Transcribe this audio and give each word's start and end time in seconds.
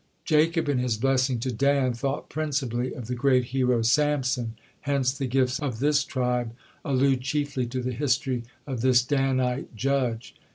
Jacob 0.25 0.67
in 0.67 0.79
his 0.79 0.97
blessing 0.97 1.37
to 1.37 1.51
Dan 1.51 1.93
thought 1.93 2.27
principally 2.27 2.91
of 2.91 3.05
the 3.05 3.13
great 3.13 3.43
hero, 3.53 3.83
Samson, 3.83 4.55
hence 4.79 5.11
the 5.11 5.27
gifts 5.27 5.59
of 5.59 5.77
this 5.77 6.03
tribe 6.03 6.55
allude 6.83 7.21
chiefly 7.21 7.67
to 7.67 7.83
the 7.83 7.93
history 7.93 8.43
of 8.65 8.81
this 8.81 9.03
Danite 9.03 9.75
judge. 9.75 10.33